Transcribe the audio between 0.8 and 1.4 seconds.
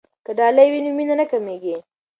نو مینه نه